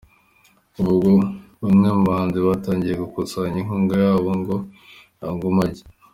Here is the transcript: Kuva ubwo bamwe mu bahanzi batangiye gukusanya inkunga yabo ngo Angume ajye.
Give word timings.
Kuva 0.73 0.89
ubwo 0.93 1.11
bamwe 1.63 1.87
mu 1.97 2.03
bahanzi 2.09 2.37
batangiye 2.47 2.93
gukusanya 3.01 3.57
inkunga 3.61 3.95
yabo 4.03 4.29
ngo 4.39 4.55
Angume 5.25 5.63
ajye. 5.67 5.83